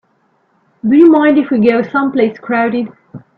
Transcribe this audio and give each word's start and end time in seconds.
Do 0.83 0.95
you 0.97 1.11
mind 1.11 1.37
if 1.37 1.51
we 1.51 1.59
go 1.59 1.83
someplace 1.83 2.39
crowded? 2.39 2.91